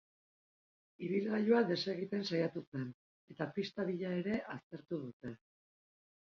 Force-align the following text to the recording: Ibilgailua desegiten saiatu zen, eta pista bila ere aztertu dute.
Ibilgailua 1.07 1.59
desegiten 1.71 2.25
saiatu 2.29 2.63
zen, 2.71 2.87
eta 3.35 3.49
pista 3.59 3.87
bila 3.91 4.15
ere 4.23 4.41
aztertu 4.57 5.01
dute. 5.05 5.37